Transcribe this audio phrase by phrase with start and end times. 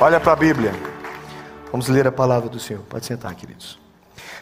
[0.00, 0.74] Olha para a Bíblia.
[1.70, 2.82] Vamos ler a palavra do Senhor.
[2.88, 3.78] Pode sentar, queridos.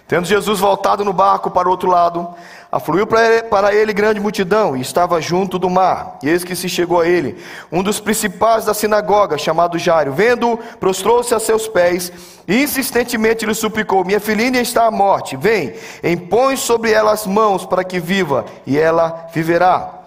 [0.08, 2.28] Tendo Jesus voltado no barco para o outro lado,
[2.70, 6.18] afluiu para ele grande multidão e estava junto do mar.
[6.22, 10.12] E eis que se chegou a ele um dos principais da sinagoga, chamado Jairo.
[10.12, 12.12] Vendo, prostrou-se a seus pés
[12.48, 15.36] e insistentemente lhe suplicou: Minha filhinha está à morte.
[15.36, 20.01] Vem, impõe sobre ela as mãos para que viva, e ela viverá.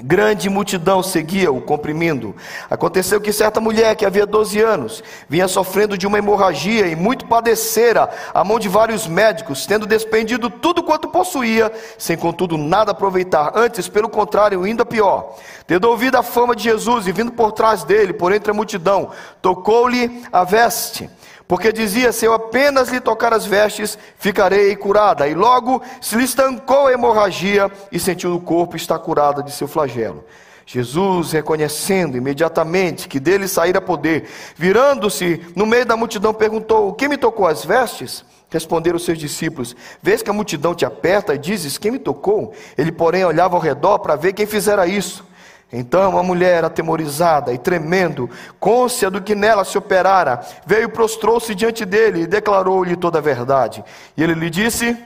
[0.00, 2.36] Grande multidão seguia-o, comprimindo.
[2.70, 7.26] Aconteceu que certa mulher, que havia 12 anos, vinha sofrendo de uma hemorragia e muito
[7.26, 13.50] padecera a mão de vários médicos, tendo despendido tudo quanto possuía, sem contudo nada aproveitar.
[13.56, 15.36] Antes, pelo contrário, indo a pior.
[15.66, 19.10] Tendo ouvido a fama de Jesus e vindo por trás dele, por entre a multidão,
[19.42, 21.10] tocou-lhe a veste
[21.48, 25.26] porque dizia: Se eu apenas lhe tocar as vestes, ficarei curada.
[25.26, 29.66] E logo se lhe estancou a hemorragia e sentiu no corpo estar curada de seu
[29.66, 30.24] flagelo.
[30.66, 37.08] Jesus, reconhecendo imediatamente que dele saíra poder, virando-se no meio da multidão, perguntou: O que
[37.08, 38.22] me tocou as vestes?
[38.50, 42.52] Responderam seus discípulos: Vês que a multidão te aperta e dizes: Quem me tocou?
[42.76, 45.26] Ele, porém, olhava ao redor para ver quem fizera isso.
[45.72, 51.84] Então a mulher, atemorizada e tremendo, côncia do que nela se operara, veio, prostrou-se diante
[51.84, 53.84] dele e declarou-lhe toda a verdade.
[54.16, 54.96] E ele lhe disse: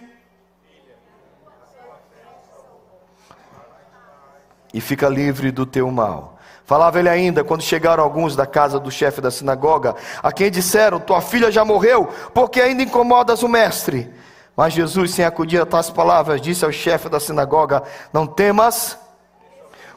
[4.72, 6.38] E fica livre do teu mal.
[6.64, 11.00] Falava ele ainda quando chegaram alguns da casa do chefe da sinagoga, a quem disseram:
[11.00, 14.12] Tua filha já morreu, porque ainda incomodas o mestre.
[14.56, 18.96] Mas Jesus, sem acudir a tais palavras, disse ao chefe da sinagoga: Não temas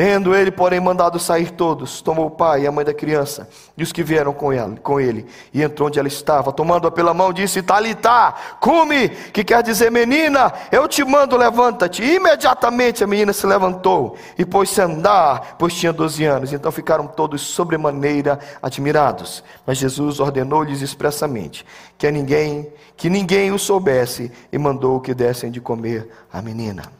[0.00, 3.82] Tendo ele, porém, mandado sair todos, tomou o pai e a mãe da criança e
[3.82, 7.34] os que vieram com ele, com ele e entrou onde ela estava, tomando-a pela mão,
[7.34, 12.02] disse: Talitá, come, que quer dizer, menina, eu te mando, levanta-te.
[12.02, 16.50] Imediatamente a menina se levantou e pôs-se a andar, pois tinha doze anos.
[16.54, 19.44] Então ficaram todos sobremaneira admirados.
[19.66, 21.66] Mas Jesus ordenou-lhes expressamente
[21.98, 26.99] que ninguém, que ninguém o soubesse e mandou que dessem de comer à menina.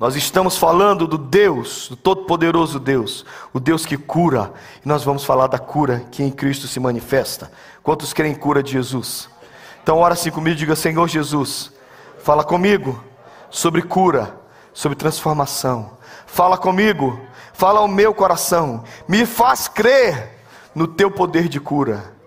[0.00, 4.50] Nós estamos falando do Deus, do Todo-Poderoso Deus, o Deus que cura,
[4.82, 7.52] e nós vamos falar da cura que em Cristo se manifesta.
[7.82, 9.28] Quantos creem em cura de Jesus?
[9.82, 11.70] Então, ora assim comigo, diga: Senhor Jesus,
[12.20, 13.04] fala comigo
[13.50, 14.40] sobre cura,
[14.72, 15.98] sobre transformação.
[16.24, 17.20] Fala comigo,
[17.52, 20.40] fala ao meu coração, me faz crer
[20.74, 22.19] no teu poder de cura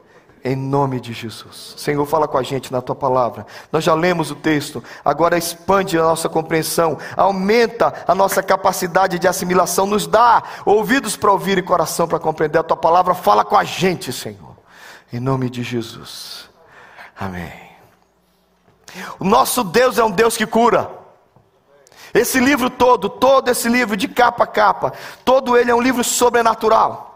[0.44, 1.74] em nome de Jesus.
[1.78, 3.46] Senhor, fala com a gente na tua palavra.
[3.72, 9.28] Nós já lemos o texto, agora expande a nossa compreensão, aumenta a nossa capacidade de
[9.28, 13.14] assimilação, nos dá ouvidos para ouvir e coração para compreender a tua palavra.
[13.14, 14.58] Fala com a gente, Senhor,
[15.14, 16.50] em nome de Jesus.
[17.18, 17.54] Amém.
[19.20, 20.92] O nosso Deus é um Deus que cura.
[22.14, 24.94] Esse livro todo, todo esse livro de capa a capa,
[25.24, 27.13] todo ele é um livro sobrenatural.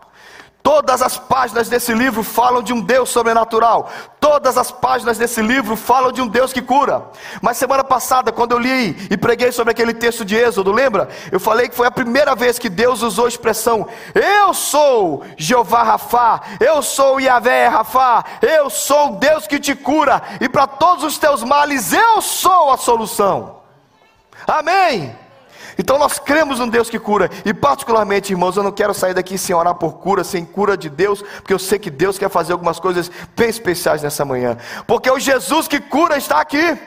[0.67, 3.89] Todas as páginas desse livro falam de um Deus sobrenatural.
[4.19, 7.05] Todas as páginas desse livro falam de um Deus que cura.
[7.41, 11.07] Mas semana passada, quando eu li e preguei sobre aquele texto de Êxodo, lembra?
[11.31, 15.83] Eu falei que foi a primeira vez que Deus usou a expressão: Eu sou Jeová
[15.83, 21.05] Rafá, eu sou Yahvé Rafá, eu sou o Deus que te cura, e para todos
[21.05, 23.61] os teus males eu sou a solução.
[24.45, 25.15] Amém.
[25.77, 29.37] Então nós cremos num Deus que cura, e particularmente, irmãos, eu não quero sair daqui
[29.37, 32.53] sem orar por cura, sem cura de Deus, porque eu sei que Deus quer fazer
[32.53, 34.57] algumas coisas bem especiais nessa manhã,
[34.87, 36.77] porque o Jesus que cura está aqui.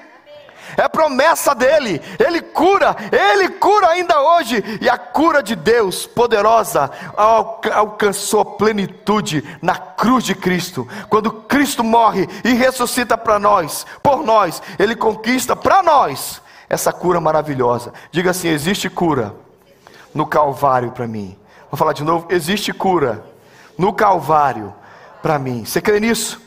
[0.77, 6.89] É promessa dele, ele cura, ele cura ainda hoje, e a cura de Deus poderosa
[7.75, 10.87] alcançou a plenitude na cruz de Cristo.
[11.09, 16.41] Quando Cristo morre e ressuscita para nós, por nós, ele conquista para nós
[16.71, 17.93] essa cura maravilhosa.
[18.13, 19.35] Diga assim: existe cura
[20.15, 21.37] no Calvário para mim.
[21.69, 23.25] Vou falar de novo: existe cura
[23.77, 24.73] no Calvário
[25.21, 25.65] para mim.
[25.65, 26.41] Você crê nisso?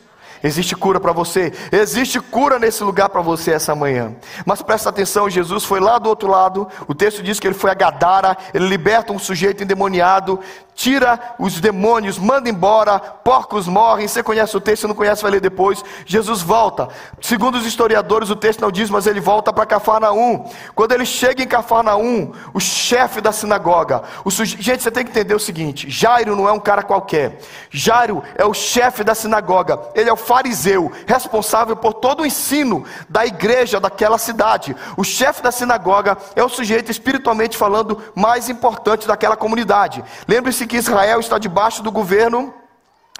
[0.44, 4.14] Existe cura para você, existe cura nesse lugar para você essa manhã.
[4.46, 6.68] Mas presta atenção: Jesus foi lá do outro lado.
[6.86, 10.40] O texto diz que ele foi a Gadara, ele liberta um sujeito endemoniado,
[10.76, 14.08] tira os demônios, manda embora, porcos morrem.
[14.08, 15.84] Você conhece o texto, não conhece, vai ler depois.
[16.06, 16.88] Jesus volta.
[17.22, 20.50] Segundo os historiadores, o texto não diz, mas ele volta para Cafarnaum.
[20.76, 24.58] Quando ele chega em Cafarnaum, o chefe da sinagoga, o suje...
[24.60, 27.40] gente, você tem que entender o seguinte: Jairo não é um cara qualquer.
[27.70, 29.80] Jairo é o chefe da sinagoga.
[29.96, 34.76] Ele é o fariseu, responsável por todo o ensino da igreja daquela cidade.
[34.98, 40.04] O chefe da sinagoga é o sujeito espiritualmente falando mais importante daquela comunidade.
[40.28, 42.54] Lembre-se disse que Israel está debaixo do governo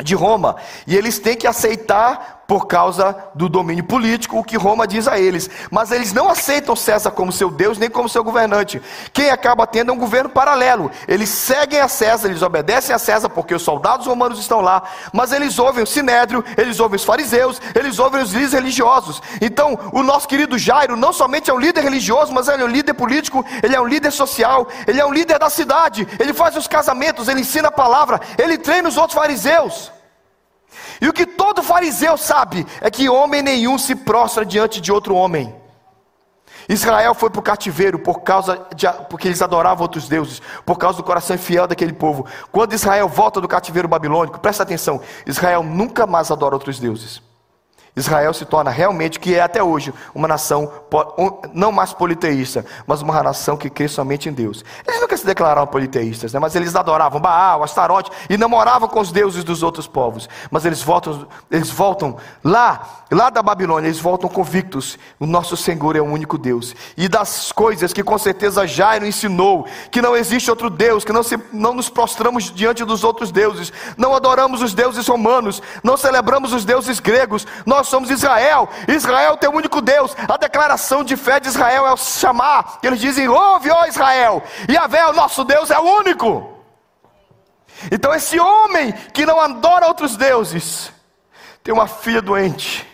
[0.02, 0.56] de Roma
[0.88, 5.20] e eles têm que aceitar por causa do domínio político, o que Roma diz a
[5.20, 5.50] eles.
[5.72, 8.82] Mas eles não aceitam César como seu Deus, nem como seu governante.
[9.12, 10.92] Quem acaba tendo é um governo paralelo.
[11.08, 15.32] Eles seguem a César, eles obedecem a César porque os soldados romanos estão lá, mas
[15.32, 19.22] eles ouvem o sinédrio, eles ouvem os fariseus, eles ouvem os líderes religiosos.
[19.42, 22.70] Então, o nosso querido Jairo não somente é um líder religioso, mas ele é um
[22.70, 26.56] líder político, ele é um líder social, ele é um líder da cidade, ele faz
[26.56, 29.92] os casamentos, ele ensina a palavra, ele treina os outros fariseus.
[31.04, 35.14] E o que todo fariseu sabe é que homem nenhum se prostra diante de outro
[35.14, 35.54] homem.
[36.70, 40.96] Israel foi para o cativeiro por causa de, porque eles adoravam outros deuses, por causa
[40.96, 42.26] do coração infiel daquele povo.
[42.54, 47.22] Quando Israel volta do cativeiro babilônico, presta atenção, Israel nunca mais adora outros deuses.
[47.96, 50.72] Israel se torna realmente, que é até hoje, uma nação
[51.54, 54.66] não mais politeísta, mas uma nação que crê somente em Deus.
[54.88, 56.40] Eles nunca se declararam politeístas, né?
[56.40, 60.28] mas eles adoravam Baal, Astarote e namoravam com os deuses dos outros povos.
[60.50, 65.96] Mas eles voltam, eles voltam lá, lá da Babilônia, eles voltam convictos: o nosso Senhor
[65.96, 66.76] é o único Deus.
[66.98, 71.22] E das coisas que com certeza Jairo ensinou, que não existe outro Deus, que não,
[71.22, 76.54] se, não nos prostramos diante dos outros deuses, não adoramos os deuses romanos, não celebramos
[76.54, 78.70] os deuses gregos, nós nós somos Israel.
[78.88, 80.16] Israel tem o único Deus.
[80.28, 82.80] A declaração de fé de Israel é o chamar.
[82.82, 84.42] Eles dizem: Ouve, ó Israel.
[84.70, 86.50] E a o nosso Deus, é o único.
[87.92, 90.94] Então, esse homem que não adora outros deuses,
[91.62, 92.88] tem uma filha doente.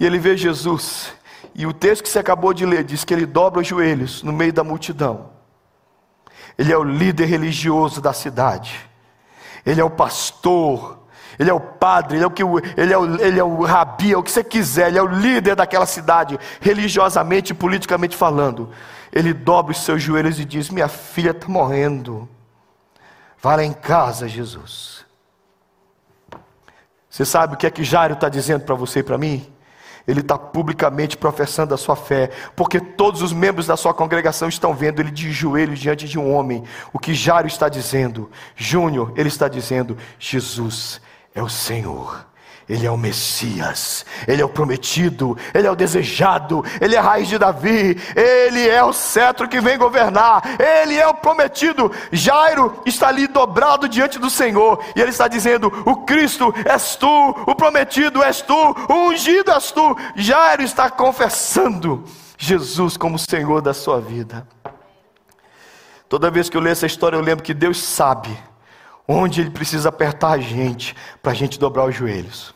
[0.00, 1.12] E ele vê Jesus.
[1.54, 4.32] E o texto que você acabou de ler diz que ele dobra os joelhos no
[4.32, 5.30] meio da multidão.
[6.56, 8.88] Ele é o líder religioso da cidade.
[9.66, 11.03] Ele é o pastor
[11.38, 12.42] ele é o padre, ele é o, que,
[12.76, 15.06] ele é o, ele é o rabi, é o que você quiser, ele é o
[15.06, 18.70] líder daquela cidade, religiosamente e politicamente falando.
[19.12, 22.28] Ele dobra os seus joelhos e diz: Minha filha está morrendo.
[23.40, 25.04] Vá lá em casa, Jesus.
[27.08, 29.46] Você sabe o que é que Jairo está dizendo para você e para mim?
[30.06, 34.74] Ele está publicamente professando a sua fé, porque todos os membros da sua congregação estão
[34.74, 36.64] vendo ele de joelhos diante de um homem.
[36.92, 41.00] O que Jairo está dizendo, Júnior, ele está dizendo: Jesus
[41.34, 42.24] é o Senhor.
[42.66, 47.02] Ele é o Messias, Ele é o prometido, Ele é o desejado, Ele é a
[47.02, 51.92] raiz de Davi, Ele é o cetro que vem governar, Ele é o prometido.
[52.10, 57.06] Jairo está ali dobrado diante do Senhor, e ele está dizendo: O Cristo és tu,
[57.46, 59.96] o prometido és tu, o ungido és tu.
[60.16, 62.02] Jairo está confessando
[62.38, 64.48] Jesus como Senhor da sua vida.
[66.08, 68.34] Toda vez que eu leio essa história, eu lembro que Deus sabe
[69.06, 72.54] onde Ele precisa apertar a gente para a gente dobrar os joelhos.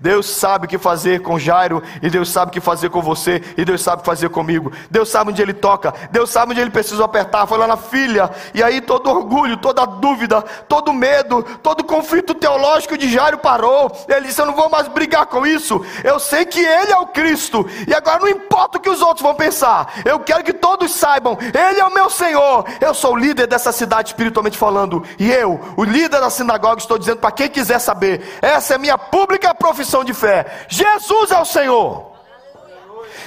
[0.00, 3.42] Deus sabe o que fazer com Jairo, e Deus sabe o que fazer com você,
[3.56, 4.72] e Deus sabe o que fazer comigo.
[4.90, 7.46] Deus sabe onde Ele toca, Deus sabe onde Ele precisa apertar.
[7.46, 12.96] Foi lá na filha, e aí todo orgulho, toda dúvida, todo medo, todo conflito teológico
[12.96, 13.90] de Jairo parou.
[14.08, 15.84] Ele disse: Eu não vou mais brigar com isso.
[16.02, 19.22] Eu sei que Ele é o Cristo, e agora não importa o que os outros
[19.22, 22.64] vão pensar, eu quero que todos saibam: Ele é o meu Senhor.
[22.80, 26.98] Eu sou o líder dessa cidade, espiritualmente falando, e eu, o líder da sinagoga, estou
[26.98, 31.40] dizendo para quem quiser saber: essa é minha pública profissão profissão de fé: Jesus é
[31.40, 32.12] o Senhor.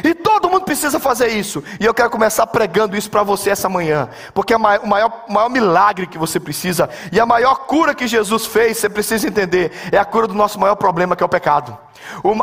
[0.04, 1.64] E todo mundo precisa fazer isso.
[1.80, 4.10] E eu quero começar pregando isso para você essa manhã.
[4.34, 8.78] Porque o maior, maior milagre que você precisa, e a maior cura que Jesus fez,
[8.78, 11.78] você precisa entender, é a cura do nosso maior problema, que é o pecado.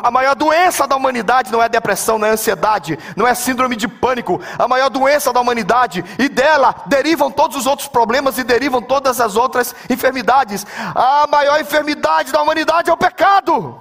[0.03, 3.87] A maior doença da humanidade não é depressão, não é ansiedade, não é síndrome de
[3.87, 4.41] pânico.
[4.59, 9.21] A maior doença da humanidade, e dela derivam todos os outros problemas e derivam todas
[9.21, 10.67] as outras enfermidades.
[10.95, 13.81] A maior enfermidade da humanidade é o pecado.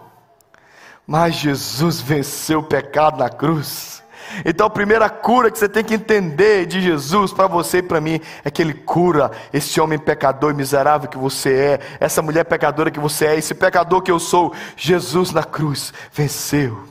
[1.11, 4.01] Mas Jesus venceu o pecado na cruz.
[4.45, 7.99] Então a primeira cura que você tem que entender de Jesus para você e para
[7.99, 12.45] mim é que ele cura esse homem pecador e miserável que você é, essa mulher
[12.45, 14.53] pecadora que você é, esse pecador que eu sou.
[14.77, 16.81] Jesus na cruz venceu.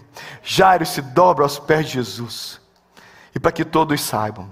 [0.42, 2.60] Jairo se dobra aos pés de Jesus.
[3.34, 4.50] E para que todos saibam,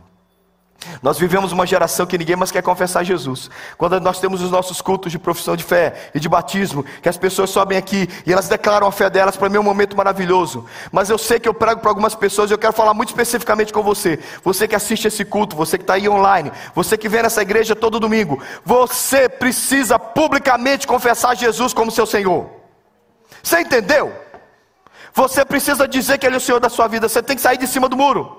[1.03, 3.51] nós vivemos uma geração que ninguém mais quer confessar Jesus.
[3.77, 7.17] Quando nós temos os nossos cultos de profissão de fé e de batismo, que as
[7.17, 10.65] pessoas sobem aqui e elas declaram a fé delas, para mim é um momento maravilhoso.
[10.93, 13.73] Mas eu sei que eu prego para algumas pessoas e eu quero falar muito especificamente
[13.73, 14.21] com você.
[14.45, 17.75] Você que assiste esse culto, você que está aí online, você que vem nessa igreja
[17.75, 18.41] todo domingo.
[18.65, 22.49] Você precisa publicamente confessar Jesus como seu Senhor.
[23.43, 24.13] Você entendeu?
[25.13, 27.09] Você precisa dizer que Ele é o Senhor da sua vida.
[27.09, 28.38] Você tem que sair de cima do muro.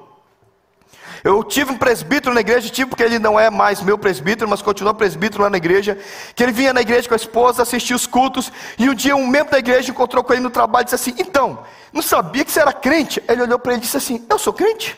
[1.23, 4.61] Eu tive um presbítero na igreja, tive porque ele não é mais meu presbítero, mas
[4.61, 5.97] continua presbítero lá na igreja.
[6.35, 9.27] Que ele vinha na igreja com a esposa, assistia os cultos, e um dia um
[9.27, 11.59] membro da igreja encontrou com ele no trabalho e disse assim: Então,
[11.91, 13.21] não sabia que você era crente?
[13.27, 14.97] Ele olhou para ele e disse assim: Eu sou crente.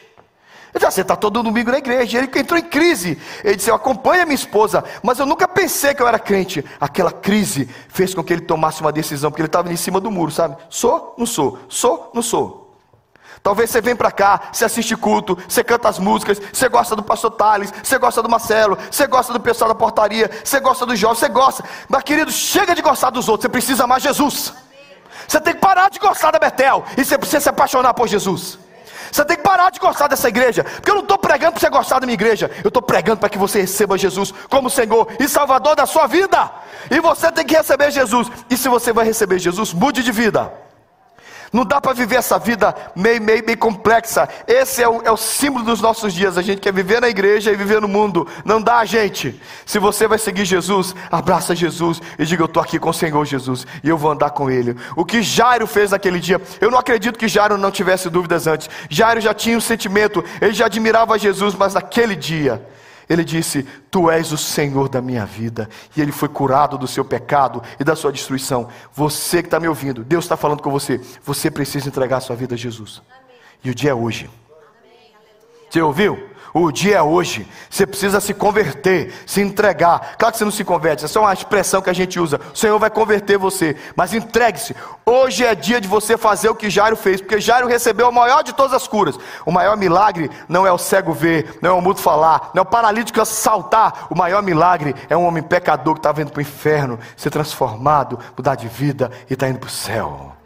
[0.73, 2.17] Ele disse, ah, você está todo domingo na igreja.
[2.17, 3.19] Ele entrou em crise.
[3.43, 6.63] Ele disse, eu acompanho a minha esposa, mas eu nunca pensei que eu era crente.
[6.79, 10.09] Aquela crise fez com que ele tomasse uma decisão, porque ele estava em cima do
[10.09, 10.55] muro, sabe?
[10.69, 12.60] Sou, não sou, sou, não sou.
[13.43, 17.01] Talvez você vem para cá, você assiste culto, você canta as músicas, você gosta do
[17.01, 20.95] pastor Thales, você gosta do Marcelo, você gosta do pessoal da portaria, você gosta do
[20.95, 21.63] jovem, você gosta.
[21.89, 24.53] Mas querido, chega de gostar dos outros, você precisa amar Jesus.
[25.27, 28.59] Você tem que parar de gostar da Betel e você precisa se apaixonar por Jesus.
[29.11, 31.69] Você tem que parar de gostar dessa igreja, porque eu não estou pregando para você
[31.69, 35.27] gostar da minha igreja, eu estou pregando para que você receba Jesus como Senhor e
[35.27, 36.49] Salvador da sua vida.
[36.89, 38.31] E você tem que receber Jesus.
[38.49, 40.70] E se você vai receber Jesus, mude de vida.
[41.51, 44.27] Não dá para viver essa vida meio, meio, meio complexa.
[44.47, 46.37] Esse é o, é o símbolo dos nossos dias.
[46.37, 48.25] A gente quer viver na igreja e viver no mundo.
[48.45, 49.39] Não dá, gente.
[49.65, 53.25] Se você vai seguir Jesus, abraça Jesus e diga: Eu estou aqui com o Senhor
[53.25, 54.77] Jesus e eu vou andar com Ele.
[54.95, 58.69] O que Jairo fez naquele dia, eu não acredito que Jairo não tivesse dúvidas antes.
[58.89, 62.65] Jairo já tinha um sentimento, ele já admirava Jesus, mas naquele dia
[63.09, 65.69] ele disse: Tu és o Senhor da minha vida.
[65.95, 68.69] E ele foi curado do seu pecado e da sua destruição.
[68.93, 70.99] Você que está me ouvindo, Deus está falando com você.
[71.23, 73.01] Você precisa entregar a sua vida a Jesus.
[73.09, 73.37] Amém.
[73.63, 74.29] E o dia é hoje.
[74.49, 75.13] Amém.
[75.69, 76.30] Você ouviu?
[76.53, 77.47] O dia é hoje.
[77.69, 80.15] Você precisa se converter, se entregar.
[80.17, 82.39] Claro que você não se converte, essa é uma expressão que a gente usa.
[82.53, 84.75] O Senhor vai converter você, mas entregue-se.
[85.05, 88.43] Hoje é dia de você fazer o que Jairo fez, porque Jairo recebeu o maior
[88.43, 89.17] de todas as curas.
[89.45, 92.63] O maior milagre não é o cego ver, não é o mudo falar, não é
[92.63, 94.07] o paralítico saltar.
[94.09, 98.19] O maior milagre é um homem pecador que está vindo para o inferno, ser transformado,
[98.37, 100.40] mudar de vida e está indo para o céu.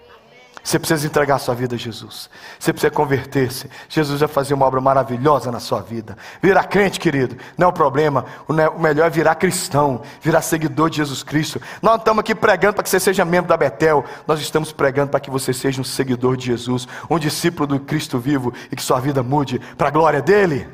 [0.66, 2.28] Você precisa entregar sua vida a Jesus.
[2.60, 3.70] Você precisa converter-se.
[3.88, 6.18] Jesus vai fazer uma obra maravilhosa na sua vida.
[6.42, 8.26] Virar crente, querido, não é o problema.
[8.48, 11.62] O melhor é virar cristão, virar seguidor de Jesus Cristo.
[11.84, 14.04] Nós não estamos aqui pregando para que você seja membro da Betel.
[14.26, 18.18] Nós estamos pregando para que você seja um seguidor de Jesus, um discípulo do Cristo
[18.18, 20.68] vivo e que sua vida mude para a glória dele.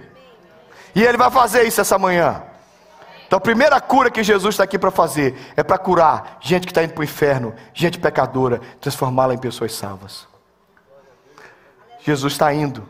[0.96, 2.42] E ele vai fazer isso essa manhã.
[3.32, 6.72] Então a primeira cura que Jesus está aqui para fazer é para curar gente que
[6.72, 10.28] está indo para o inferno, gente pecadora, transformá-la em pessoas salvas.
[12.02, 12.90] Jesus está indo.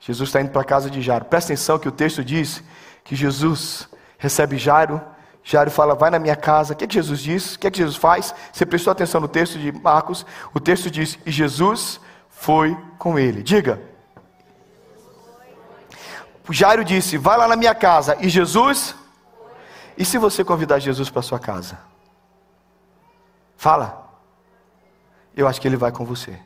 [0.00, 1.24] Jesus está indo para a casa de Jairo.
[1.26, 2.64] Presta atenção que o texto diz
[3.04, 5.00] que Jesus recebe Jairo.
[5.44, 6.72] Jairo fala, vai na minha casa.
[6.72, 7.54] O que, é que Jesus diz?
[7.54, 8.34] O que, é que Jesus faz?
[8.52, 10.26] Você prestou atenção no texto de Marcos?
[10.52, 13.44] O texto diz, e Jesus foi com ele.
[13.44, 13.80] Diga.
[16.50, 18.16] Jairo disse, vai lá na minha casa.
[18.18, 18.96] E Jesus
[19.98, 21.76] e se você convidar Jesus para sua casa?
[23.56, 24.08] Fala.
[25.36, 26.38] Eu acho que ele vai com você.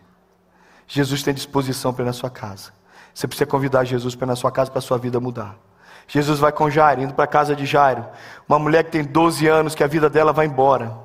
[0.88, 2.72] Jesus tem disposição para ir na sua casa.
[3.12, 5.56] Você precisa convidar Jesus para ir na sua casa para a sua vida mudar.
[6.08, 8.06] Jesus vai com Jairo, indo para a casa de Jairo.
[8.48, 10.96] Uma mulher que tem 12 anos, que a vida dela vai embora.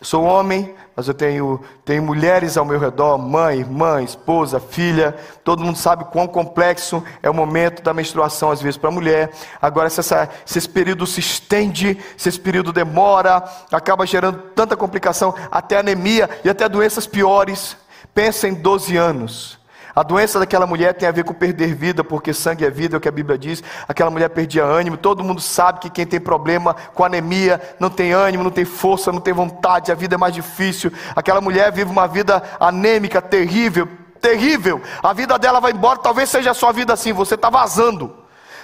[0.00, 5.16] Eu sou homem, mas eu tenho, tenho mulheres ao meu redor, mãe, irmã, esposa, filha.
[5.42, 9.32] Todo mundo sabe quão complexo é o momento da menstruação, às vezes, para a mulher.
[9.60, 14.76] Agora, se, essa, se esse período se estende, se esse período demora, acaba gerando tanta
[14.76, 17.76] complicação, até anemia e até doenças piores.
[18.14, 19.57] Pensa em 12 anos.
[19.98, 22.98] A doença daquela mulher tem a ver com perder vida, porque sangue é vida, é
[22.98, 23.64] o que a Bíblia diz.
[23.88, 24.96] Aquela mulher perdia ânimo.
[24.96, 29.10] Todo mundo sabe que quem tem problema com anemia não tem ânimo, não tem força,
[29.10, 30.92] não tem vontade, a vida é mais difícil.
[31.16, 33.88] Aquela mulher vive uma vida anêmica, terrível,
[34.20, 34.80] terrível.
[35.02, 38.14] A vida dela vai embora, talvez seja a sua vida assim, você está vazando.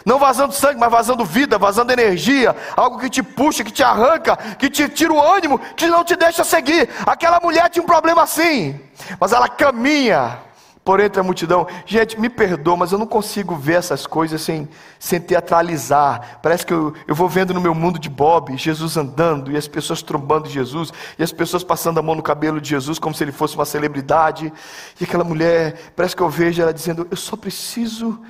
[0.07, 4.37] Não vazando sangue, mas vazando vida, vazando energia, algo que te puxa, que te arranca,
[4.57, 6.89] que te tira o ânimo, que não te deixa seguir.
[7.05, 8.81] Aquela mulher tinha um problema assim,
[9.19, 10.45] mas ela caminha
[10.85, 11.67] por entre a multidão.
[11.87, 16.41] Gente, me perdoa, mas eu não consigo ver essas coisas sem, sem teatralizar.
[16.43, 19.67] Parece que eu, eu vou vendo no meu mundo de Bob, Jesus andando, e as
[19.67, 23.25] pessoas trombando Jesus, e as pessoas passando a mão no cabelo de Jesus como se
[23.25, 24.53] ele fosse uma celebridade.
[25.01, 28.21] E aquela mulher, parece que eu vejo ela dizendo: Eu só preciso,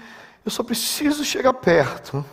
[0.44, 2.24] eu só preciso chegar perto.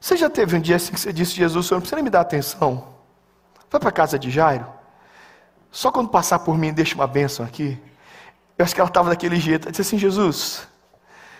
[0.00, 2.10] Você já teve um dia assim que você disse: Jesus, senhor não precisa nem me
[2.10, 2.86] dar atenção.
[3.68, 4.66] Vai para casa de Jairo.
[5.72, 7.76] Só quando passar por mim, deixa uma bênção aqui.
[8.58, 9.64] Eu acho que ela estava daquele jeito.
[9.64, 10.66] Ela disse assim: Jesus,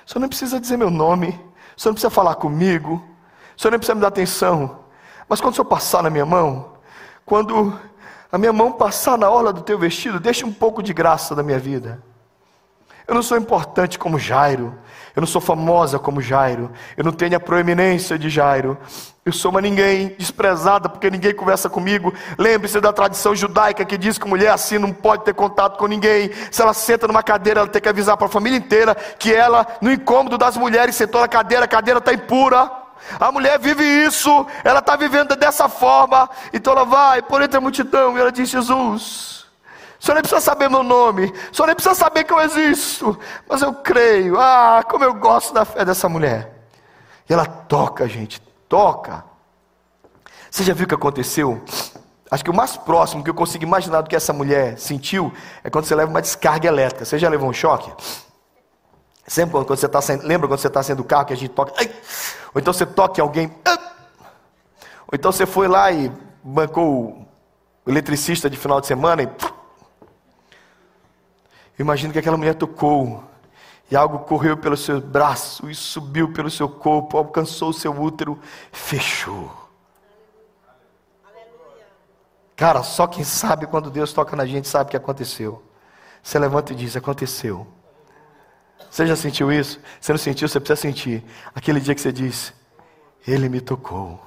[0.07, 1.29] o senhor não precisa dizer meu nome,
[1.77, 3.03] o senhor não precisa falar comigo,
[3.57, 4.85] o senhor não precisa me dar atenção.
[5.29, 6.75] Mas quando o senhor passar na minha mão,
[7.25, 7.79] quando
[8.31, 11.43] a minha mão passar na orla do teu vestido, deixe um pouco de graça da
[11.43, 12.03] minha vida.
[13.07, 14.75] Eu não sou importante como Jairo.
[15.15, 16.73] Eu não sou famosa como Jairo.
[16.97, 18.77] Eu não tenho a proeminência de Jairo.
[19.25, 22.13] Eu sou uma ninguém, desprezada, porque ninguém conversa comigo.
[22.37, 26.31] Lembre-se da tradição judaica que diz que mulher assim não pode ter contato com ninguém.
[26.51, 29.67] Se ela senta numa cadeira, ela tem que avisar para a família inteira que ela,
[29.81, 32.71] no incômodo das mulheres, sentou na cadeira, a cadeira está impura.
[33.21, 36.29] A mulher vive isso, ela está vivendo dessa forma.
[36.53, 39.44] Então ela vai por entre a multidão e ela diz: Jesus,
[40.01, 41.33] O senhor nem precisa saber meu nome.
[41.53, 43.19] O senhor nem precisa saber que eu existo.
[43.49, 44.39] Mas eu creio.
[44.39, 46.53] Ah, como eu gosto da fé dessa mulher.
[47.29, 48.41] E ela toca, gente.
[48.69, 49.25] Toca.
[50.51, 51.63] Você já viu o que aconteceu?
[52.31, 55.33] Acho que o mais próximo que eu consigo imaginar do que essa mulher sentiu
[55.63, 57.05] é quando você leva uma descarga elétrica.
[57.05, 57.93] Você já levou um choque?
[59.27, 60.27] Sempre quando você está sendo.
[60.27, 61.73] Lembra quando você está sendo do carro que a gente toca?
[61.79, 61.91] Ai!
[62.55, 63.55] Ou então você toca em alguém.
[63.67, 67.27] Ou então você foi lá e bancou
[67.87, 69.54] o eletricista de final de semana e.
[71.79, 73.25] Imagina que aquela mulher tocou
[73.91, 78.39] e algo correu pelo seu braço e subiu pelo seu corpo, alcançou o seu útero,
[78.73, 79.51] fechou.
[82.57, 85.63] Cara, só quem sabe quando Deus toca na gente sabe o que aconteceu.
[86.23, 87.67] Você levanta e diz: Aconteceu.
[88.91, 89.81] Você já sentiu isso?
[90.01, 90.49] Você não sentiu?
[90.49, 91.25] Você precisa sentir.
[91.55, 92.53] Aquele dia que você disse:
[93.27, 94.21] Ele me tocou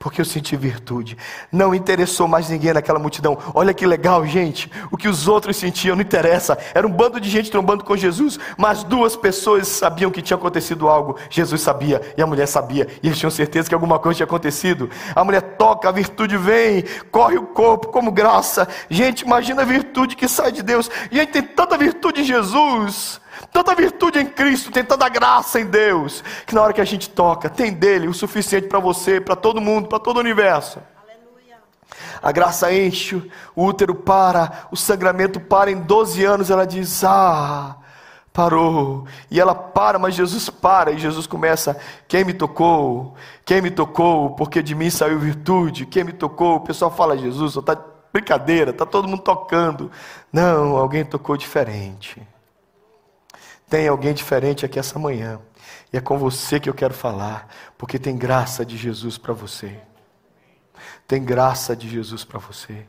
[0.00, 1.14] porque eu senti virtude.
[1.52, 3.36] Não interessou mais ninguém naquela multidão.
[3.54, 4.72] Olha que legal, gente.
[4.90, 6.56] O que os outros sentiam não interessa.
[6.74, 10.88] Era um bando de gente trombando com Jesus, mas duas pessoas sabiam que tinha acontecido
[10.88, 11.16] algo.
[11.28, 14.88] Jesus sabia e a mulher sabia, e eles tinham certeza que alguma coisa tinha acontecido.
[15.14, 18.66] A mulher toca, a virtude vem, corre o corpo como graça.
[18.88, 20.90] Gente, imagina a virtude que sai de Deus.
[21.12, 25.66] E aí tem tanta virtude em Jesus tanta virtude em Cristo, tem tanta graça em
[25.66, 29.36] Deus, que na hora que a gente toca, tem dele o suficiente para você, para
[29.36, 30.80] todo mundo, para todo o universo.
[32.22, 35.70] A graça enche, o útero para, o sangramento para.
[35.70, 37.76] Em 12 anos ela diz: Ah,
[38.32, 39.06] parou.
[39.30, 40.92] E ela para, mas Jesus para.
[40.92, 43.14] E Jesus começa: Quem me tocou?
[43.44, 44.30] Quem me tocou?
[44.34, 45.86] Porque de mim saiu virtude.
[45.86, 46.56] Quem me tocou?
[46.56, 47.78] O pessoal fala: Jesus, está
[48.12, 49.90] brincadeira, está todo mundo tocando.
[50.32, 52.20] Não, alguém tocou diferente.
[53.70, 55.40] Tem alguém diferente aqui essa manhã.
[55.92, 57.48] E é com você que eu quero falar,
[57.78, 59.78] porque tem graça de Jesus para você.
[61.06, 62.84] Tem graça de Jesus para você.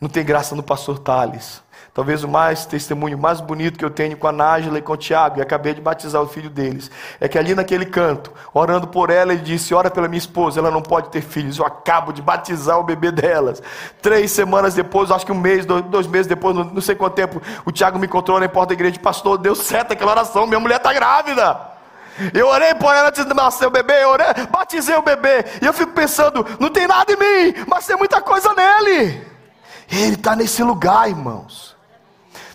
[0.00, 1.60] Não tem graça no pastor Tales.
[1.94, 4.96] Talvez o mais testemunho mais bonito que eu tenho com a Nájila e com o
[4.96, 9.10] Tiago, e acabei de batizar o filho deles, é que ali naquele canto, orando por
[9.10, 12.22] ela, ele disse: Ora pela minha esposa, ela não pode ter filhos, eu acabo de
[12.22, 13.62] batizar o bebê delas.
[14.00, 17.12] Três semanas depois, acho que um mês, dois, dois meses depois, não, não, sei quanto
[17.12, 20.60] tempo, o Tiago me encontrou na porta da igreja, pastor, deu certo aquela oração, minha
[20.60, 21.60] mulher está grávida.
[22.32, 25.66] Eu orei por ela antes de nascer o bebê, eu orei, batizei o bebê, e
[25.66, 29.30] eu fico pensando: não tem nada em mim, mas tem muita coisa nele.
[29.90, 31.71] Ele está nesse lugar, irmãos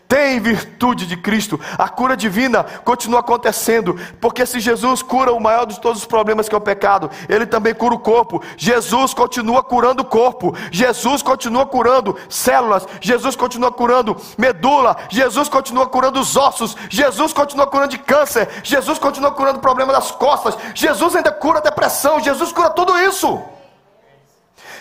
[0.08, 5.66] tem virtude de Cristo, a cura divina continua acontecendo, porque se Jesus cura o maior
[5.66, 8.42] de todos os problemas que é o pecado, ele também cura o corpo.
[8.56, 15.88] Jesus continua curando o corpo, Jesus continua curando células, Jesus continua curando medula, Jesus continua
[15.88, 20.58] curando os ossos, Jesus continua curando de câncer, Jesus continua curando o problema das costas,
[20.74, 23.42] Jesus ainda cura depressão, Jesus cura tudo isso.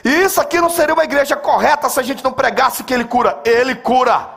[0.04, 3.04] E isso aqui não seria uma igreja correta se a gente não pregasse que ele
[3.04, 4.35] cura, ele cura.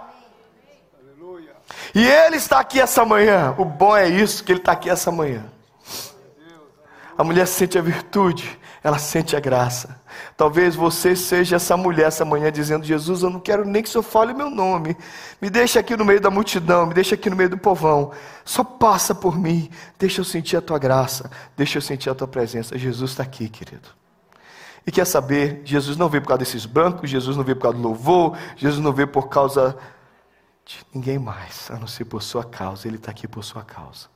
[1.93, 3.54] E Ele está aqui essa manhã.
[3.58, 5.45] O bom é isso, que Ele está aqui essa manhã.
[7.17, 9.99] A mulher sente a virtude, ela sente a graça.
[10.38, 13.91] Talvez você seja essa mulher essa manhã dizendo: Jesus, eu não quero nem que o
[13.91, 14.95] Senhor fale meu nome.
[15.41, 18.12] Me deixa aqui no meio da multidão, me deixa aqui no meio do povão.
[18.45, 19.69] Só passa por mim.
[19.97, 22.78] Deixa eu sentir a tua graça, deixa eu sentir a tua presença.
[22.78, 23.89] Jesus está aqui, querido.
[24.88, 25.62] E quer saber?
[25.65, 28.82] Jesus não veio por causa desses bancos, Jesus não veio por causa do louvor, Jesus
[28.82, 29.78] não veio por causa
[30.93, 32.88] ninguém mais, a não ser por sua causa.
[32.88, 34.08] Ele está aqui por sua causa.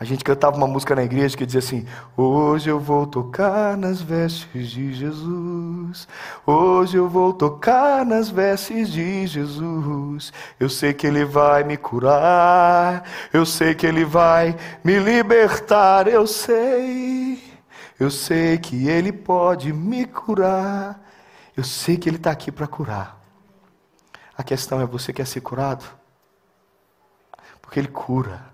[0.00, 1.84] A gente cantava uma música na igreja que dizia assim:
[2.16, 6.06] Hoje eu vou tocar nas vestes de Jesus.
[6.46, 10.32] Hoje eu vou tocar nas vestes de Jesus.
[10.60, 13.02] Eu sei que Ele vai me curar.
[13.32, 16.06] Eu sei que Ele vai me libertar.
[16.06, 17.42] Eu sei.
[17.98, 21.00] Eu sei que Ele pode me curar.
[21.56, 23.17] Eu sei que Ele está aqui para curar.
[24.38, 25.84] A questão é: você quer ser curado?
[27.60, 28.46] Porque Ele cura.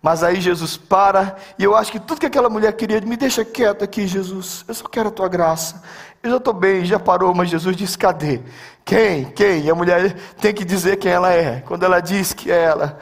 [0.00, 3.42] Mas aí Jesus para, e eu acho que tudo que aquela mulher queria, me deixa
[3.42, 5.82] quieto aqui, Jesus, eu só quero a tua graça.
[6.22, 8.42] Eu já estou bem, já parou, mas Jesus diz: cadê?
[8.84, 9.24] Quem?
[9.32, 9.64] Quem?
[9.64, 11.60] E a mulher tem que dizer quem ela é.
[11.62, 12.98] Quando ela diz que é ela,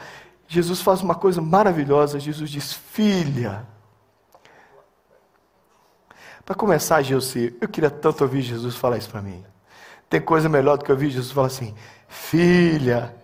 [0.47, 2.19] Jesus faz uma coisa maravilhosa.
[2.19, 3.67] Jesus diz: filha.
[6.45, 9.43] Para começar, Gilce, eu queria tanto ouvir Jesus falar isso para mim.
[10.13, 11.73] Tem coisa melhor do que ouvir Jesus falar assim:
[12.07, 13.15] Filha.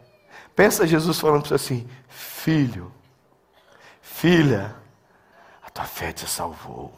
[0.56, 2.92] Pensa Jesus falando para você assim: Filho,
[4.02, 4.74] filha,
[5.64, 6.92] a tua fé te salvou.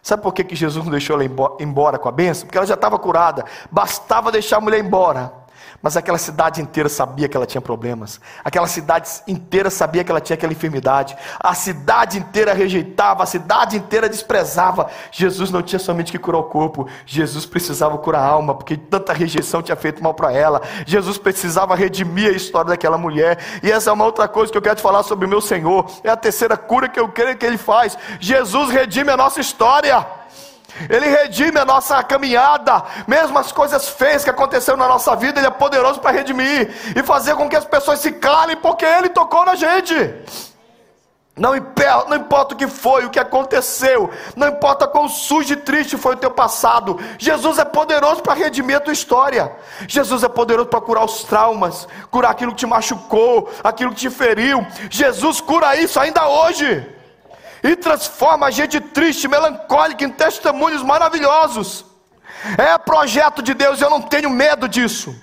[0.00, 2.46] Sabe por que, que Jesus não deixou ela embora com a bênção?
[2.46, 3.44] Porque ela já estava curada.
[3.68, 5.34] Bastava deixar a mulher embora.
[5.80, 8.20] Mas aquela cidade inteira sabia que ela tinha problemas.
[8.44, 11.16] Aquela cidade inteira sabia que ela tinha aquela enfermidade.
[11.40, 14.90] A cidade inteira rejeitava, a cidade inteira desprezava.
[15.10, 19.12] Jesus não tinha somente que curar o corpo, Jesus precisava curar a alma, porque tanta
[19.12, 20.62] rejeição tinha feito mal para ela.
[20.86, 23.38] Jesus precisava redimir a história daquela mulher.
[23.62, 25.90] E essa é uma outra coisa que eu quero te falar sobre o meu Senhor.
[26.04, 27.96] É a terceira cura que eu creio que ele faz.
[28.20, 30.21] Jesus redime a nossa história.
[30.88, 35.46] Ele redime a nossa caminhada, mesmo as coisas feias que aconteceram na nossa vida, Ele
[35.46, 39.44] é poderoso para redimir e fazer com que as pessoas se calem, porque Ele tocou
[39.44, 39.94] na gente.
[41.34, 45.56] Não importa, não importa o que foi, o que aconteceu, não importa quão sujo e
[45.56, 49.50] triste foi o teu passado, Jesus é poderoso para redimir a tua história.
[49.88, 54.10] Jesus é poderoso para curar os traumas, curar aquilo que te machucou, aquilo que te
[54.10, 54.66] feriu.
[54.90, 56.86] Jesus cura isso ainda hoje
[57.62, 61.84] e transforma a gente triste, melancólica em testemunhos maravilhosos.
[62.58, 65.14] É projeto de Deus, eu não tenho medo disso.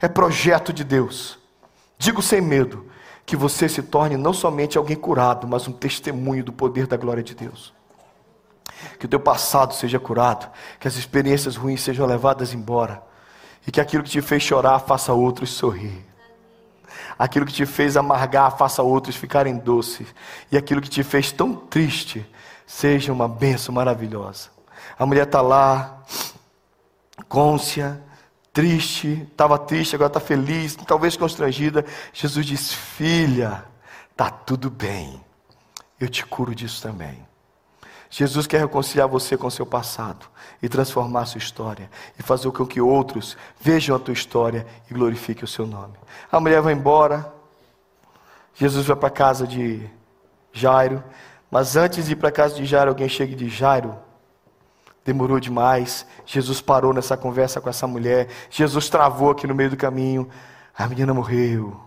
[0.00, 1.38] É projeto de Deus.
[1.98, 2.90] Digo sem medo
[3.24, 7.22] que você se torne não somente alguém curado, mas um testemunho do poder da glória
[7.22, 7.74] de Deus.
[8.98, 13.02] Que o teu passado seja curado, que as experiências ruins sejam levadas embora,
[13.66, 16.04] e que aquilo que te fez chorar faça outros sorrir.
[17.18, 20.06] Aquilo que te fez amargar, faça outros ficarem doces.
[20.50, 22.26] E aquilo que te fez tão triste,
[22.66, 24.50] seja uma benção maravilhosa.
[24.98, 26.02] A mulher está lá,
[27.28, 28.00] côncia,
[28.52, 31.84] triste, estava triste, agora está feliz, talvez constrangida.
[32.12, 33.64] Jesus diz: Filha,
[34.10, 35.20] está tudo bem,
[36.00, 37.26] eu te curo disso também.
[38.18, 40.24] Jesus quer reconciliar você com o seu passado
[40.62, 44.94] e transformar a sua história e fazer com que outros vejam a tua história e
[44.94, 45.92] glorifiquem o seu nome.
[46.32, 47.30] A mulher vai embora,
[48.54, 49.86] Jesus vai para a casa de
[50.50, 51.04] Jairo,
[51.50, 53.94] mas antes de ir para a casa de Jairo, alguém chega e diz: Jairo,
[55.04, 56.06] demorou demais.
[56.24, 60.26] Jesus parou nessa conversa com essa mulher, Jesus travou aqui no meio do caminho.
[60.74, 61.78] A menina morreu.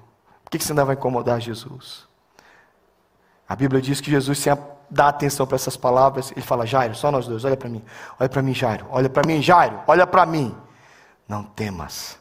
[0.43, 2.07] Por que você ainda vai incomodar Jesus?
[3.47, 4.47] A Bíblia diz que Jesus se
[4.89, 7.83] dá atenção para essas palavras, ele fala: Jairo, só nós dois, olha para mim,
[8.19, 10.55] olha para mim, Jairo, olha para mim, Jairo, olha para mim.
[11.27, 12.17] Não temas,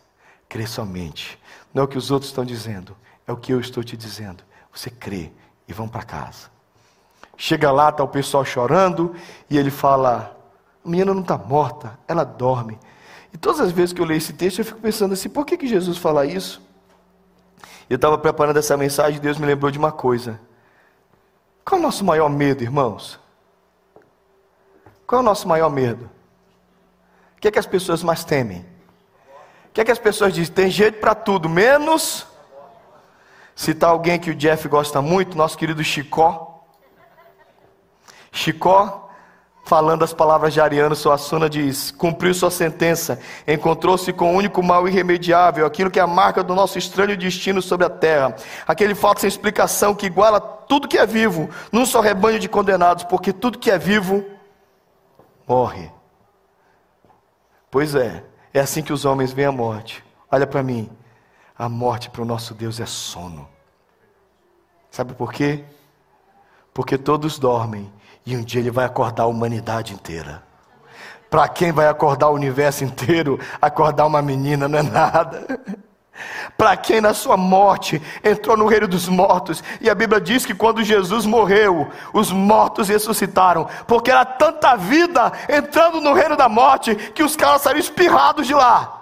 [0.49, 1.39] crê somente.
[1.73, 4.45] Não é o que os outros estão dizendo, é o que eu estou te dizendo.
[4.73, 5.33] Você crê
[5.67, 6.51] e vão para casa.
[7.37, 9.15] Chega lá, está o pessoal chorando,
[9.49, 10.37] e ele fala:
[10.85, 12.79] a menina não está morta, ela dorme.
[13.33, 15.57] E todas as vezes que eu leio esse texto, eu fico pensando assim: por que,
[15.57, 16.61] que Jesus fala isso?
[17.89, 20.39] Eu estava preparando essa mensagem, Deus me lembrou de uma coisa.
[21.69, 23.21] Qual é o nosso maior medo, irmãos?
[25.07, 26.09] Qual é o nosso maior medo?
[27.37, 28.65] O que é que as pessoas mais temem?
[29.67, 30.55] O que é que as pessoas dizem?
[30.55, 32.27] Tem jeito para tudo, menos.
[33.55, 36.65] Citar alguém que o Jeff gosta muito, nosso querido Chicó.
[38.33, 39.08] Chicó
[39.69, 44.89] falando as palavras de Ariano Suassuna, diz: cumpriu sua sentença, encontrou-se com o único mal
[44.89, 48.35] irremediável, aquilo que é a marca do nosso estranho destino sobre a terra,
[48.67, 53.05] aquele fato sem explicação que iguala tudo que é vivo, num só rebanho de condenados,
[53.05, 54.25] porque tudo que é vivo
[55.47, 55.93] morre.
[57.71, 60.03] Pois é, é assim que os homens veem a morte.
[60.31, 60.91] Olha para mim,
[61.57, 63.47] a morte para o nosso Deus é sono.
[64.91, 65.63] Sabe por quê?
[66.73, 67.93] Porque todos dormem
[68.29, 70.43] e um dia ele vai acordar a humanidade inteira.
[71.31, 75.59] Para quem vai acordar o universo inteiro, acordar uma menina não é nada.
[76.55, 80.55] Para quem na sua morte entrou no reino dos mortos, e a Bíblia diz que
[80.55, 86.95] quando Jesus morreu, os mortos ressuscitaram, porque era tanta vida entrando no reino da morte
[86.95, 88.98] que os caras saíram espirrados de lá.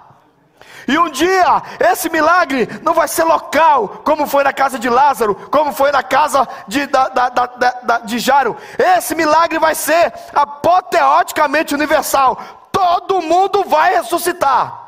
[0.87, 5.35] E um dia, esse milagre não vai ser local, como foi na casa de Lázaro,
[5.51, 8.55] como foi na casa de, da, da, da, de Jairo.
[8.77, 12.69] Esse milagre vai ser apoteoticamente universal.
[12.71, 14.87] Todo mundo vai ressuscitar.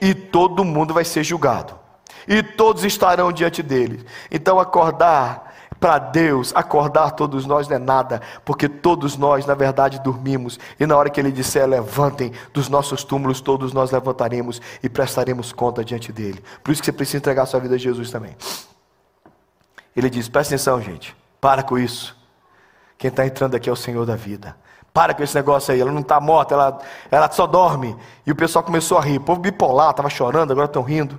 [0.00, 1.78] E todo mundo vai ser julgado.
[2.26, 4.06] E todos estarão diante dele.
[4.30, 5.45] Então, acordar
[5.86, 10.84] para Deus, acordar todos nós não é nada, porque todos nós, na verdade, dormimos, e
[10.84, 15.84] na hora que Ele disser levantem dos nossos túmulos, todos nós levantaremos e prestaremos conta
[15.84, 16.42] diante dEle.
[16.64, 18.36] Por isso que você precisa entregar sua vida a Jesus também.
[19.94, 22.16] Ele diz: presta atenção, gente, para com isso.
[22.98, 24.56] Quem está entrando aqui é o Senhor da vida.
[24.92, 26.78] Para com esse negócio aí, ela não está morta, ela,
[27.12, 27.96] ela só dorme.
[28.26, 29.18] E o pessoal começou a rir.
[29.18, 31.16] O povo bipolar, estava chorando, agora estão rindo.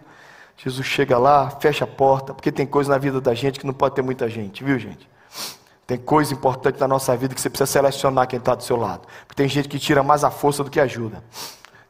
[0.58, 3.74] Jesus chega lá, fecha a porta, porque tem coisa na vida da gente que não
[3.74, 5.08] pode ter muita gente, viu, gente?
[5.86, 9.08] Tem coisa importante na nossa vida que você precisa selecionar quem está do seu lado.
[9.26, 11.24] Porque tem gente que tira mais a força do que ajuda.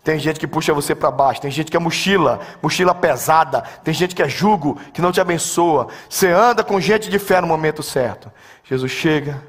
[0.04, 3.94] Tem gente que puxa você para baixo, tem gente que é mochila, mochila pesada, tem
[3.94, 5.88] gente que é jugo, que não te abençoa.
[6.10, 8.32] Você anda com gente de fé no momento certo.
[8.64, 9.42] Jesus chega,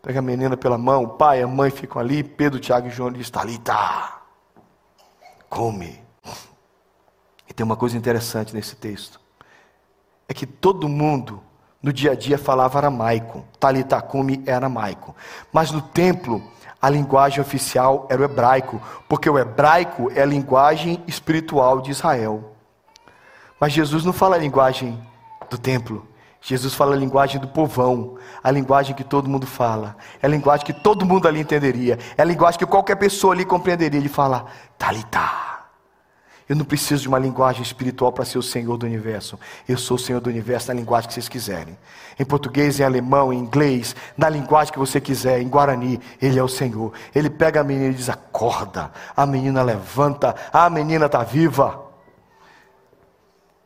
[0.00, 3.10] pega a menina pela mão, o pai a mãe ficam ali, Pedro, Tiago e João
[3.10, 4.20] diz: Talita,
[5.48, 6.09] come
[7.60, 9.20] Tem uma coisa interessante nesse texto.
[10.26, 11.42] É que todo mundo
[11.82, 13.44] no dia a dia falava aramaico.
[13.58, 15.14] Talitakumi é aramaico.
[15.52, 16.42] Mas no templo,
[16.80, 22.56] a linguagem oficial era o hebraico, porque o hebraico é a linguagem espiritual de Israel.
[23.60, 24.98] Mas Jesus não fala a linguagem
[25.50, 26.08] do templo.
[26.40, 30.64] Jesus fala a linguagem do povão, a linguagem que todo mundo fala, é a linguagem
[30.64, 34.00] que todo mundo ali entenderia, é a linguagem que qualquer pessoa ali compreenderia.
[34.00, 34.46] Ele fala,
[34.78, 35.49] Talitá.
[36.50, 39.38] Eu não preciso de uma linguagem espiritual para ser o Senhor do universo.
[39.68, 41.78] Eu sou o Senhor do universo na linguagem que vocês quiserem.
[42.18, 46.42] Em português, em alemão, em inglês, na linguagem que você quiser, em guarani, Ele é
[46.42, 46.92] o Senhor.
[47.14, 48.90] Ele pega a menina e diz: acorda.
[49.16, 50.34] A menina levanta.
[50.52, 51.84] A menina está viva.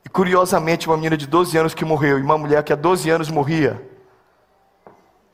[0.04, 3.08] E curiosamente, uma menina de 12 anos que morreu e uma mulher que há 12
[3.08, 3.80] anos morria,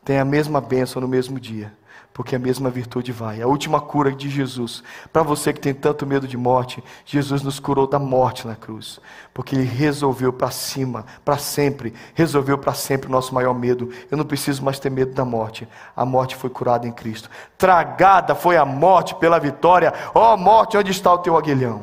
[0.04, 1.79] tem a mesma bênção no mesmo dia
[2.12, 3.40] porque a mesma virtude vai.
[3.40, 7.60] A última cura de Jesus, para você que tem tanto medo de morte, Jesus nos
[7.60, 9.00] curou da morte na cruz,
[9.32, 13.90] porque Ele resolveu para cima, para sempre, resolveu para sempre o nosso maior medo.
[14.10, 15.68] Eu não preciso mais ter medo da morte.
[15.96, 17.30] A morte foi curada em Cristo.
[17.56, 19.92] Tragada foi a morte pela vitória.
[20.14, 21.82] Ó oh, morte, onde está o teu aguilhão?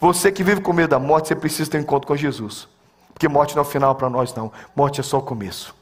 [0.00, 2.68] Você que vive com medo da morte, você precisa ter um encontro com Jesus.
[3.12, 4.52] Porque morte não é o final para nós, não.
[4.74, 5.75] Morte é só o começo.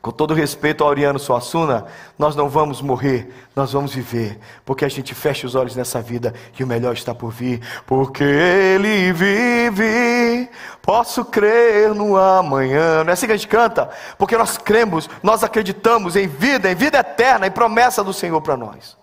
[0.00, 1.86] Com todo respeito ao Ariano Suassuna,
[2.18, 6.34] nós não vamos morrer, nós vamos viver, porque a gente fecha os olhos nessa vida
[6.58, 10.50] e o melhor está por vir, porque Ele vive,
[10.82, 13.02] posso crer no amanhã.
[13.02, 13.88] Não é assim que a gente canta?
[14.18, 18.56] Porque nós cremos, nós acreditamos em vida, em vida eterna, em promessa do Senhor para
[18.56, 18.96] nós.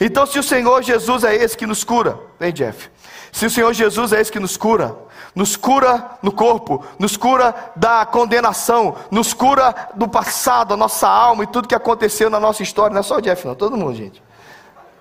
[0.00, 2.90] Então, se o Senhor Jesus é esse que nos cura, vem Jeff,
[3.34, 4.96] se o Senhor Jesus é esse que nos cura,
[5.34, 11.42] nos cura no corpo, nos cura da condenação, nos cura do passado, a nossa alma
[11.42, 12.94] e tudo que aconteceu na nossa história.
[12.94, 14.22] Não é só o Jeff, não, todo mundo, gente.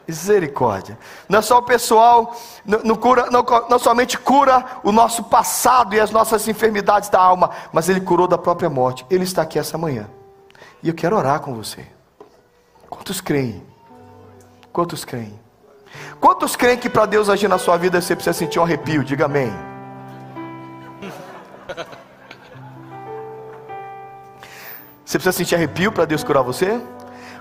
[0.08, 0.98] Misericórdia.
[1.30, 6.00] Não é só o pessoal, não, cura, não, não somente cura o nosso passado e
[6.00, 9.06] as nossas enfermidades da alma, mas Ele curou da própria morte.
[9.12, 10.10] Ele está aqui essa manhã.
[10.82, 11.86] E eu quero orar com você.
[12.90, 13.64] Quantos creem?
[14.72, 15.43] Quantos creem?
[16.24, 19.04] Quantos creem que para Deus agir na sua vida você precisa sentir um arrepio?
[19.04, 19.52] Diga amém.
[25.04, 26.80] Você precisa sentir arrepio para Deus curar você?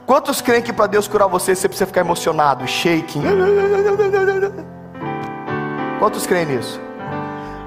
[0.05, 3.23] Quantos creem que para Deus curar você você precisa ficar emocionado, shaking?
[6.01, 6.81] Quantos creem nisso?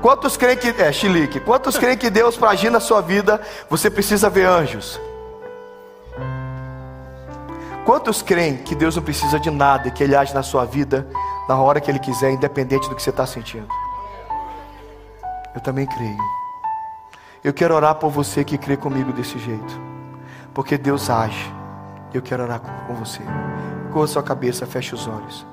[0.01, 1.39] Quantos creem que é chilique?
[1.39, 4.99] Quantos creem que Deus para agir na sua vida você precisa ver anjos?
[7.85, 11.07] Quantos creem que Deus não precisa de nada e que Ele age na sua vida
[11.47, 13.67] na hora que Ele quiser, independente do que você está sentindo?
[15.53, 16.17] Eu também creio.
[17.43, 19.79] Eu quero orar por você que crê comigo desse jeito.
[20.51, 21.53] Porque Deus age.
[22.11, 23.21] Eu quero orar com você.
[23.93, 25.45] Corra sua cabeça, feche os olhos.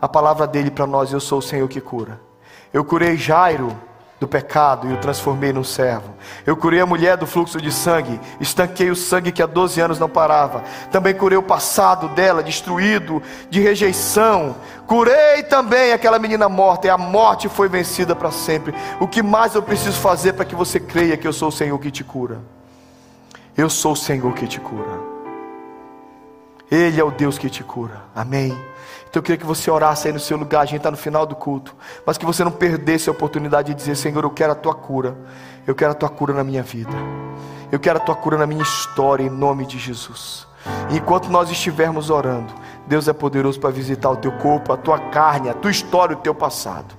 [0.00, 2.18] A palavra dele para nós, eu sou o Senhor que cura.
[2.72, 3.76] Eu curei Jairo
[4.24, 6.14] do pecado e o transformei num servo.
[6.46, 9.98] Eu curei a mulher do fluxo de sangue, estanquei o sangue que há 12 anos
[9.98, 10.64] não parava.
[10.90, 14.56] Também curei o passado dela, destruído, de rejeição.
[14.86, 18.74] Curei também aquela menina morta e a morte foi vencida para sempre.
[18.98, 21.78] O que mais eu preciso fazer para que você creia que eu sou o Senhor
[21.78, 22.40] que te cura?
[23.54, 24.98] Eu sou o Senhor que te cura.
[26.70, 28.02] Ele é o Deus que te cura.
[28.14, 28.56] Amém.
[29.14, 31.24] Então eu queria que você orasse aí no seu lugar, a gente está no final
[31.24, 34.56] do culto, mas que você não perdesse a oportunidade de dizer: Senhor, eu quero a
[34.56, 35.16] tua cura,
[35.64, 36.90] eu quero a tua cura na minha vida,
[37.70, 40.48] eu quero a tua cura na minha história, em nome de Jesus.
[40.90, 42.52] Enquanto nós estivermos orando,
[42.88, 46.20] Deus é poderoso para visitar o teu corpo, a tua carne, a tua história, o
[46.20, 46.92] teu passado.